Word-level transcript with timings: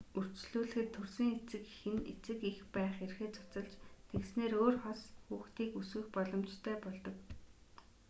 үрчлүүлэхэд 0.19 0.87
төрсөн 0.95 1.29
эцэг 1.37 1.61
эх 1.73 1.81
нь 1.93 2.01
эцэг 2.11 2.39
эх 2.49 2.57
байх 2.75 2.95
эрхээ 3.05 3.29
цуцалж 3.35 3.71
тэгснээр 4.11 4.53
өөр 4.63 4.75
хос 4.83 5.01
хүүхдийг 5.27 5.71
өсгөх 5.79 6.07
боломжтой 6.15 6.75
болдог 6.83 7.15